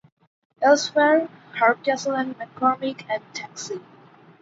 Elsewhere", 0.63 1.29
"Hardcastle 1.53 2.15
and 2.17 2.35
McCormick", 2.39 3.03
and 3.07 3.21
"Taxi". 3.35 3.79